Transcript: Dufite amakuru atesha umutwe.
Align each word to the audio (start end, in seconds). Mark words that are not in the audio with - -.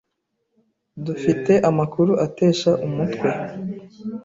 Dufite 1.05 1.53
amakuru 1.69 2.11
atesha 2.25 2.71
umutwe. 2.87 3.29